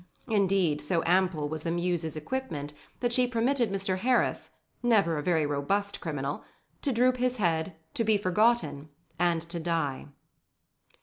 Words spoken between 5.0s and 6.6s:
a very robust criminal,